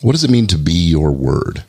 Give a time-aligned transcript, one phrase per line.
[0.00, 1.64] What does it mean to be your word?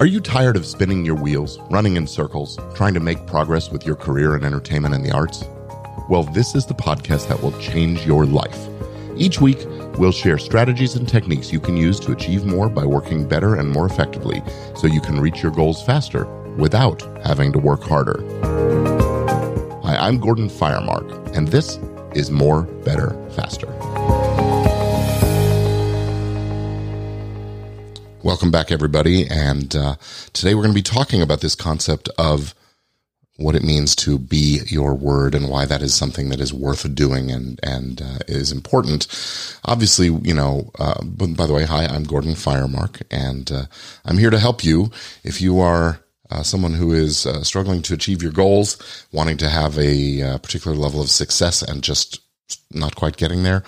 [0.00, 3.86] Are you tired of spinning your wheels, running in circles, trying to make progress with
[3.86, 5.44] your career in entertainment and the arts?
[6.08, 8.58] Well, this is the podcast that will change your life.
[9.16, 9.58] Each week,
[9.98, 13.70] we'll share strategies and techniques you can use to achieve more by working better and
[13.70, 14.42] more effectively
[14.74, 16.24] so you can reach your goals faster
[16.56, 18.20] without having to work harder.
[19.84, 21.78] Hi, I'm Gordon Firemark, and this
[22.16, 23.72] is More, Better, Faster.
[28.22, 29.26] Welcome back, everybody.
[29.26, 29.96] And uh,
[30.34, 32.54] today we're going to be talking about this concept of
[33.36, 36.94] what it means to be your word and why that is something that is worth
[36.94, 39.06] doing and and uh, is important.
[39.64, 40.70] Obviously, you know.
[40.78, 43.64] Uh, by the way, hi, I'm Gordon Firemark, and uh,
[44.04, 44.90] I'm here to help you
[45.24, 46.00] if you are.
[46.30, 48.76] Uh, someone who is uh, struggling to achieve your goals,
[49.12, 52.20] wanting to have a uh, particular level of success and just
[52.70, 53.64] not quite getting there.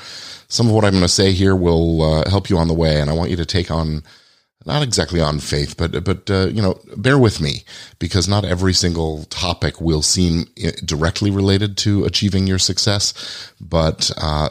[0.46, 3.08] Some of what I'm going to say here will help you on the way, and
[3.08, 4.04] I want you to take on
[4.66, 7.64] not exactly on faith, but but uh, you know, bear with me
[7.98, 14.10] because not every single topic will seem uh, directly related to achieving your success, but
[14.16, 14.48] uh,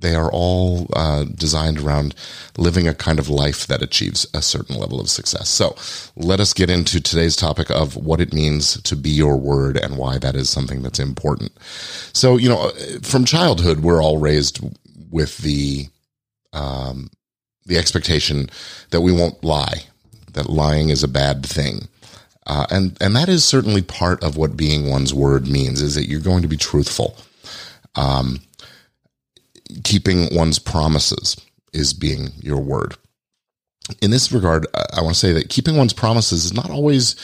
[0.00, 2.14] they are all uh, designed around
[2.58, 5.48] living a kind of life that achieves a certain level of success.
[5.48, 5.76] So,
[6.16, 9.96] let us get into today's topic of what it means to be your word and
[9.96, 11.52] why that is something that's important.
[12.12, 12.70] So, you know,
[13.02, 14.60] from childhood, we're all raised
[15.10, 15.88] with the
[16.52, 17.10] um,
[17.66, 18.48] the expectation
[18.90, 19.84] that we won't lie,
[20.32, 21.88] that lying is a bad thing.
[22.46, 26.08] Uh, and and that is certainly part of what being one's word means is that
[26.08, 27.16] you're going to be truthful.
[27.94, 28.40] Um,
[29.82, 31.40] keeping one's promises
[31.72, 32.96] is being your word.
[34.02, 37.16] In this regard, I want to say that keeping one's promises is not always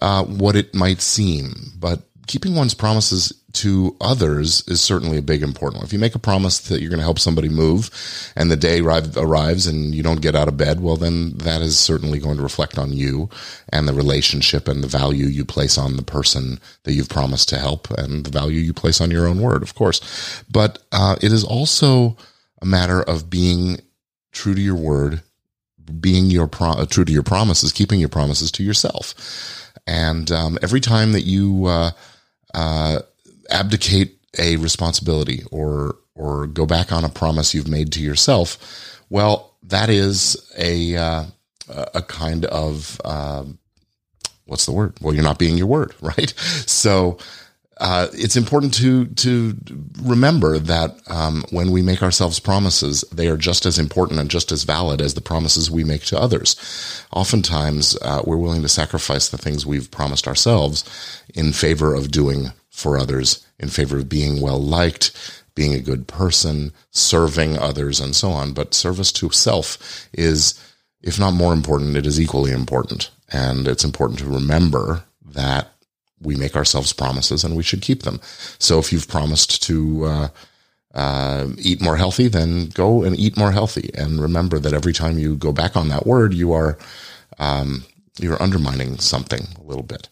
[0.00, 5.42] uh, what it might seem, but keeping one's promises to others is certainly a big
[5.42, 5.86] important one.
[5.86, 7.90] If you make a promise that you're going to help somebody move
[8.34, 11.78] and the day arrives and you don't get out of bed, well, then that is
[11.78, 13.30] certainly going to reflect on you
[13.68, 17.58] and the relationship and the value you place on the person that you've promised to
[17.58, 20.42] help and the value you place on your own word, of course.
[20.50, 22.16] But uh, it is also
[22.60, 23.78] a matter of being
[24.32, 25.22] true to your word,
[26.00, 29.14] being your pro- true to your promises, keeping your promises to yourself.
[29.86, 31.90] And um, every time that you, uh,
[32.54, 33.00] uh,
[33.50, 39.56] abdicate a responsibility or or go back on a promise you've made to yourself, well,
[39.64, 41.24] that is a uh,
[41.68, 43.44] a kind of uh,
[44.46, 44.94] what's the word?
[45.00, 46.32] Well, you're not being your word, right?
[46.66, 47.18] So
[47.78, 49.56] uh, it's important to to
[50.02, 54.52] remember that um, when we make ourselves promises, they are just as important and just
[54.52, 56.56] as valid as the promises we make to others.
[57.12, 60.84] Oftentimes, uh, we're willing to sacrifice the things we've promised ourselves
[61.34, 65.12] in favor of doing for others, in favor of being well liked,
[65.54, 68.52] being a good person, serving others, and so on.
[68.52, 70.60] But service to self is,
[71.02, 73.10] if not more important, it is equally important.
[73.32, 75.73] And it's important to remember that
[76.24, 78.20] we make ourselves promises and we should keep them.
[78.58, 80.28] So if you've promised to uh,
[80.94, 83.90] uh, eat more healthy, then go and eat more healthy.
[83.94, 86.78] And remember that every time you go back on that word, you are
[87.38, 87.84] um,
[88.18, 90.08] you're undermining something a little bit.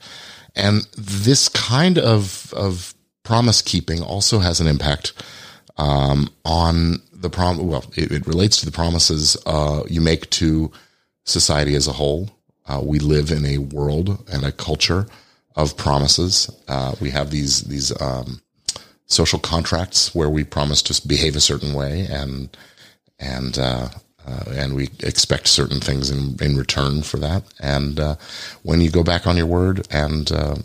[0.54, 5.12] And this kind of of promise keeping also has an impact
[5.76, 7.66] um, on the prom.
[7.66, 10.70] Well, it, it, relates to the promises uh, you make to
[11.24, 12.30] society as a whole.
[12.66, 15.06] Uh, we live in a world and a culture
[15.56, 16.50] of promises.
[16.68, 18.42] Uh, we have these these um,
[19.06, 22.56] social contracts where we promise to behave a certain way and
[23.18, 23.88] and uh,
[24.26, 27.44] uh, and we expect certain things in in return for that.
[27.60, 28.16] And uh,
[28.62, 30.56] when you go back on your word and uh,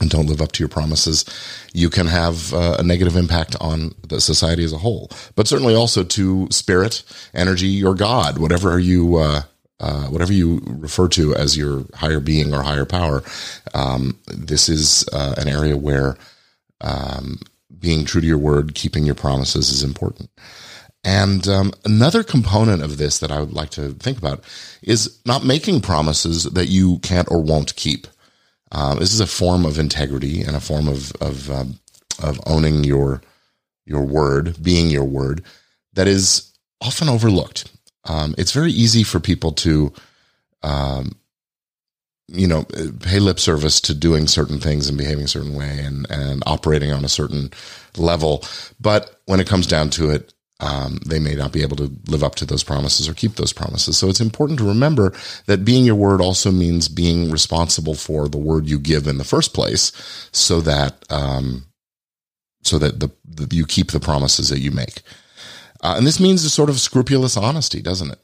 [0.00, 1.24] and don't live up to your promises,
[1.72, 5.74] you can have uh, a negative impact on the society as a whole, but certainly
[5.74, 7.02] also to spirit,
[7.34, 9.16] energy, your God, whatever you
[9.80, 13.22] uh, whatever you refer to as your higher being or higher power,
[13.74, 16.16] um, this is uh, an area where
[16.80, 17.38] um,
[17.78, 20.30] being true to your word, keeping your promises is important.
[21.04, 24.42] And um, another component of this that I would like to think about
[24.82, 28.06] is not making promises that you can't or won't keep.
[28.72, 31.78] Uh, this is a form of integrity and a form of of, um,
[32.22, 33.22] of owning your
[33.86, 35.42] your word, being your word,
[35.94, 37.72] that is often overlooked
[38.08, 39.92] um, it's very easy for people to,
[40.62, 41.12] um,
[42.28, 42.64] you know,
[43.00, 46.92] pay lip service to doing certain things and behaving a certain way and, and operating
[46.92, 47.50] on a certain
[47.96, 48.44] level.
[48.80, 52.24] But when it comes down to it, um, they may not be able to live
[52.24, 53.96] up to those promises or keep those promises.
[53.96, 55.14] So it's important to remember
[55.46, 59.24] that being your word also means being responsible for the word you give in the
[59.24, 59.92] first place,
[60.32, 61.66] so that um,
[62.62, 65.02] so that the, the you keep the promises that you make.
[65.82, 68.20] Uh, and this means a sort of scrupulous honesty, doesn't it?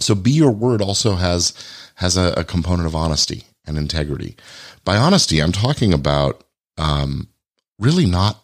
[0.00, 1.54] So be your word also has,
[1.96, 4.36] has a, a component of honesty and integrity.
[4.84, 6.44] By honesty, I'm talking about,
[6.78, 7.28] um,
[7.78, 8.42] really not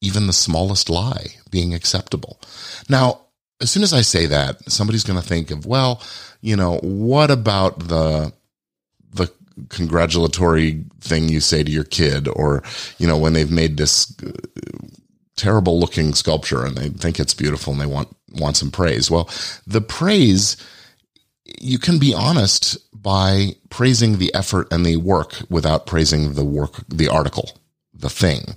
[0.00, 2.40] even the smallest lie being acceptable.
[2.88, 3.20] Now,
[3.60, 6.02] as soon as I say that, somebody's going to think of, well,
[6.40, 8.32] you know, what about the,
[9.12, 9.32] the
[9.68, 12.62] congratulatory thing you say to your kid or,
[12.98, 14.30] you know, when they've made this uh,
[15.38, 19.10] terrible looking sculpture and they think it's beautiful and they want, want some praise.
[19.10, 19.30] Well,
[19.66, 20.56] the praise,
[21.60, 26.82] you can be honest by praising the effort and the work without praising the work,
[26.88, 27.58] the article,
[27.94, 28.56] the thing.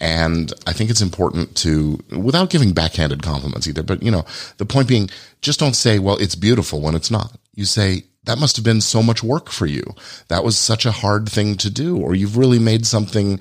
[0.00, 4.24] And I think it's important to, without giving backhanded compliments either, but you know,
[4.56, 5.10] the point being,
[5.42, 7.36] just don't say, well, it's beautiful when it's not.
[7.54, 9.82] You say, that must have been so much work for you.
[10.28, 13.40] That was such a hard thing to do, or you've really made something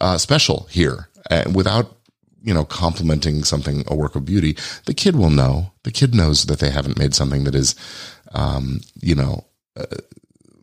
[0.00, 1.96] uh, special here uh, without,
[2.42, 4.56] you know, complimenting something, a work of beauty.
[4.86, 5.72] The kid will know.
[5.82, 7.74] The kid knows that they haven't made something that is,
[8.32, 9.44] um, you know,
[9.76, 9.86] uh,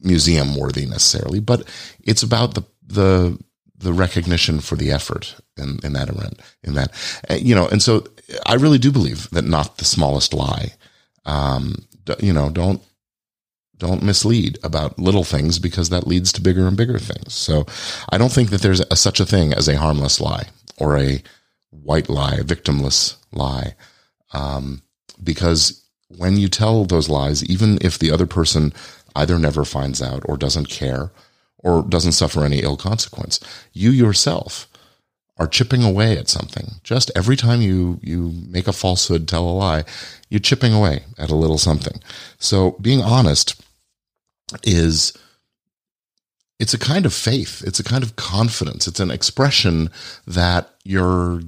[0.01, 1.67] museum worthy necessarily, but
[2.03, 3.37] it's about the, the,
[3.77, 6.91] the recognition for the effort in, in that event, in that,
[7.29, 8.05] uh, you know, and so
[8.45, 10.73] I really do believe that not the smallest lie.
[11.25, 11.85] Um,
[12.19, 12.81] you know, don't,
[13.77, 17.33] don't mislead about little things because that leads to bigger and bigger things.
[17.33, 17.65] So
[18.09, 20.47] I don't think that there's a, such a thing as a harmless lie
[20.77, 21.21] or a
[21.69, 23.75] white lie, a victimless lie.
[24.33, 24.81] Um,
[25.23, 28.73] because when you tell those lies, even if the other person
[29.15, 31.11] either never finds out or doesn't care
[31.65, 33.39] or doesn't suffer any ill consequence.
[33.73, 34.67] You yourself
[35.37, 36.75] are chipping away at something.
[36.83, 39.83] Just every time you, you make a falsehood, tell a lie,
[40.29, 41.99] you're chipping away at a little something.
[42.37, 43.61] So being honest
[44.63, 45.17] is,
[46.59, 47.63] it's a kind of faith.
[47.65, 48.87] It's a kind of confidence.
[48.87, 49.89] It's an expression
[50.27, 51.41] that your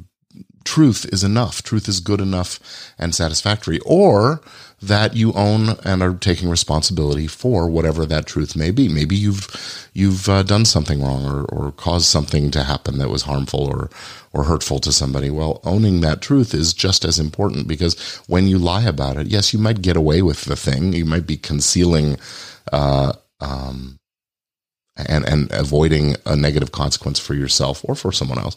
[0.67, 1.63] truth is enough.
[1.63, 2.59] Truth is good enough
[2.99, 3.79] and satisfactory.
[3.85, 4.41] Or
[4.81, 8.87] that you own and are taking responsibility for whatever that truth may be.
[8.87, 9.47] Maybe you've
[9.93, 13.89] you've uh, done something wrong or, or caused something to happen that was harmful or
[14.33, 15.29] or hurtful to somebody.
[15.29, 17.97] Well, owning that truth is just as important because
[18.27, 20.93] when you lie about it, yes, you might get away with the thing.
[20.93, 22.17] You might be concealing.
[22.71, 23.97] Uh, um,
[24.97, 28.55] and and avoiding a negative consequence for yourself or for someone else,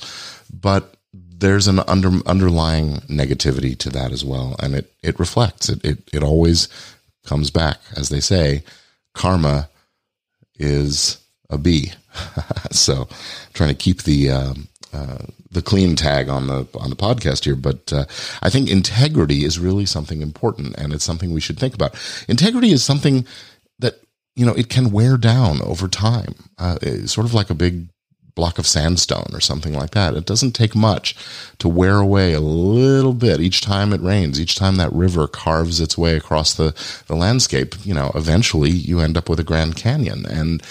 [0.51, 0.97] but
[1.41, 4.57] there's an under, underlying negativity to that as well.
[4.59, 6.69] And it, it reflects, it, it, it always
[7.25, 7.79] comes back.
[7.97, 8.63] As they say,
[9.15, 9.69] karma
[10.57, 11.93] is a B.
[12.71, 13.09] so
[13.53, 15.19] trying to keep the, um, uh,
[15.51, 18.05] the clean tag on the on the podcast here, but uh,
[18.43, 21.95] I think integrity is really something important, and it's something we should think about.
[22.29, 23.27] Integrity is something
[23.81, 24.01] that
[24.37, 27.89] you know it can wear down over time, uh, sort of like a big
[28.35, 30.15] block of sandstone or something like that.
[30.15, 31.17] It doesn't take much
[31.59, 35.81] to wear away a little bit each time it rains, each time that river carves
[35.81, 36.75] its way across the,
[37.07, 37.75] the landscape.
[37.85, 40.27] You know, eventually you end up with a Grand Canyon.
[40.27, 40.63] And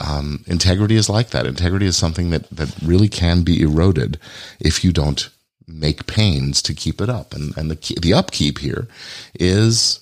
[0.00, 1.46] um, integrity is like that.
[1.46, 4.18] Integrity is something that, that really can be eroded
[4.60, 5.28] if you don't
[5.66, 7.34] make pains to keep it up.
[7.34, 8.88] And, and the, the upkeep here
[9.34, 10.00] is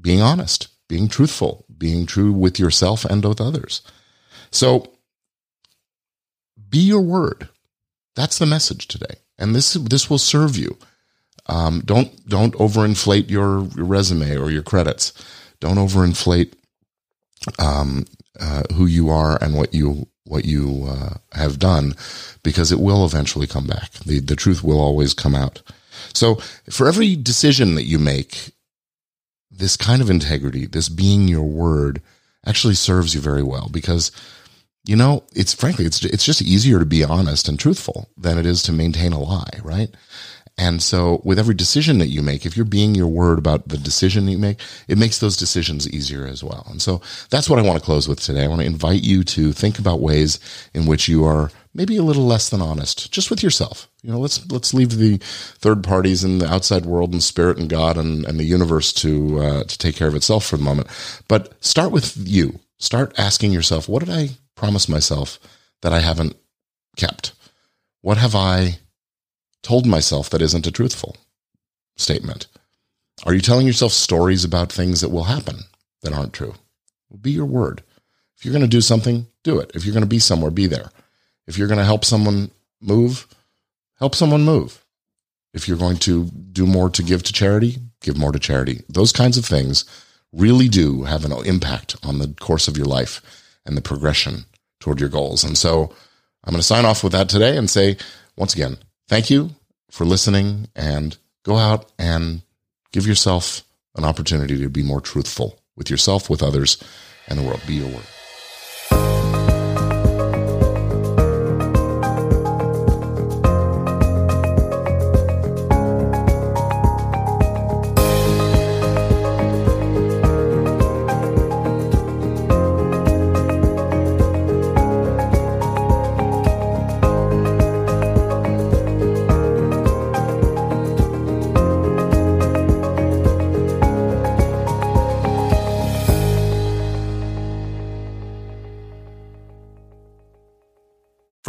[0.00, 3.82] being honest, being truthful, being true with yourself and with others.
[4.50, 4.93] So
[6.74, 7.48] be your word.
[8.16, 9.20] That's the message today.
[9.38, 10.76] And this, this will serve you.
[11.46, 15.12] Um, don't, don't overinflate your, your resume or your credits.
[15.60, 16.52] Don't overinflate,
[17.60, 18.06] um,
[18.40, 21.94] uh, who you are and what you, what you, uh, have done
[22.42, 23.92] because it will eventually come back.
[24.04, 25.62] The, the truth will always come out.
[26.12, 26.36] So
[26.70, 28.50] for every decision that you make,
[29.48, 32.02] this kind of integrity, this being your word
[32.44, 34.10] actually serves you very well because
[34.84, 38.46] you know, it's frankly, it's, it's just easier to be honest and truthful than it
[38.46, 39.94] is to maintain a lie, right?
[40.56, 43.76] And so with every decision that you make, if you're being your word about the
[43.76, 46.64] decision you make, it makes those decisions easier as well.
[46.70, 47.00] And so
[47.30, 48.44] that's what I want to close with today.
[48.44, 50.38] I want to invite you to think about ways
[50.72, 53.88] in which you are maybe a little less than honest just with yourself.
[54.02, 55.16] You know, let's, let's leave the
[55.58, 59.40] third parties and the outside world and spirit and God and, and the universe to,
[59.40, 60.86] uh, to take care of itself for the moment.
[61.26, 62.60] But start with you.
[62.78, 64.28] Start asking yourself, what did I
[64.64, 65.38] promised myself
[65.82, 66.36] that I haven't
[66.96, 67.34] kept?
[68.00, 68.78] What have I
[69.62, 71.18] told myself that isn't a truthful
[71.98, 72.46] statement?
[73.26, 75.64] Are you telling yourself stories about things that will happen
[76.00, 76.54] that aren't true?
[77.20, 77.82] Be your word.
[78.38, 79.70] If you're going to do something, do it.
[79.74, 80.88] If you're going to be somewhere, be there.
[81.46, 83.26] If you're going to help someone move,
[83.98, 84.82] help someone move.
[85.52, 88.80] If you're going to do more to give to charity, give more to charity.
[88.88, 89.84] Those kinds of things
[90.32, 93.20] really do have an impact on the course of your life
[93.66, 94.46] and the progression
[94.84, 95.42] toward your goals.
[95.44, 95.84] And so
[96.44, 97.96] I'm going to sign off with that today and say,
[98.36, 98.76] once again,
[99.08, 99.50] thank you
[99.90, 102.42] for listening and go out and
[102.92, 103.62] give yourself
[103.96, 106.82] an opportunity to be more truthful with yourself, with others,
[107.28, 107.62] and the world.
[107.66, 108.23] Be your word.